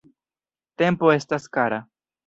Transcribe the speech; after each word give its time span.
Tempo 0.83 1.13
estas 1.19 1.49
kara. 1.59 1.83